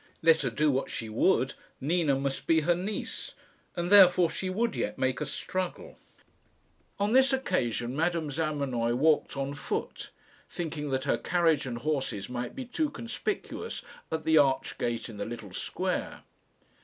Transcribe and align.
Let 0.23 0.41
her 0.41 0.49
do 0.49 0.71
what 0.71 0.89
she 0.89 1.09
would, 1.09 1.53
Nina 1.79 2.15
must 2.15 2.47
be 2.47 2.61
her 2.61 2.73
niece, 2.73 3.35
and 3.75 3.91
therefore 3.91 4.31
she 4.31 4.49
would 4.49 4.75
yet 4.75 4.97
make 4.97 5.21
a 5.21 5.27
struggle. 5.27 5.95
On 6.99 7.11
this 7.11 7.31
occasion 7.31 7.95
Madame 7.95 8.31
Zamenoy 8.31 8.93
walked 8.95 9.37
on 9.37 9.53
foot, 9.53 10.09
thinking 10.49 10.89
that 10.89 11.03
her 11.03 11.19
carriage 11.19 11.67
and 11.67 11.77
horses 11.77 12.29
might 12.29 12.55
be 12.55 12.65
too 12.65 12.89
conspicuous 12.89 13.83
at 14.11 14.23
the 14.25 14.39
arched 14.39 14.79
gate 14.79 15.07
in 15.07 15.17
the 15.17 15.25
little 15.25 15.53
square. 15.53 16.23